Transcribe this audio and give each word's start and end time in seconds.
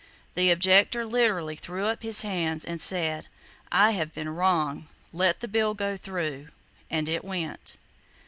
The 0.33 0.49
objector 0.49 1.05
literally 1.05 1.55
threw 1.55 1.85
up 1.85 2.01
his 2.01 2.23
hands, 2.23 2.65
and 2.65 2.81
said, 2.81 3.27
"I 3.71 3.91
have 3.91 4.15
been 4.15 4.29
wrong! 4.29 4.87
Let 5.13 5.41
the 5.41 5.47
bill 5.47 5.75
go 5.75 5.95
through!" 5.95 6.47
And 6.89 7.07
it 7.07 7.23
went. 7.23 7.77